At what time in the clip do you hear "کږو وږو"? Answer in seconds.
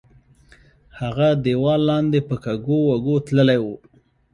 2.45-3.15